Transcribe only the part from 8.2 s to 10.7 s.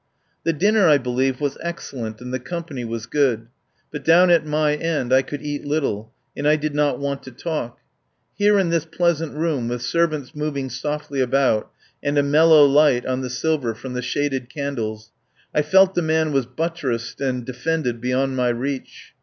Here in this pleasant room, with servants mov